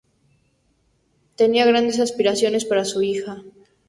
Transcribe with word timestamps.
Tenía 1.35 1.63
grandes 1.67 1.99
aspiraciones 1.99 2.65
para 2.65 2.85
su 2.85 3.03
hija. 3.03 3.43